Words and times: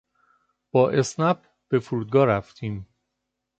با 0.71 0.89
اسنپ 0.89 1.45
به 1.69 1.79
فرودگاه 1.79 2.25
رفتیم. 2.25 2.87